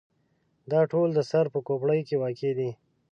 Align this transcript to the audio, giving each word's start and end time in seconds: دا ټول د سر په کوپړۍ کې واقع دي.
دا 0.71 0.81
ټول 0.91 1.09
د 1.13 1.19
سر 1.31 1.45
په 1.53 1.59
کوپړۍ 1.67 2.01
کې 2.07 2.15
واقع 2.23 2.51
دي. 2.59 2.69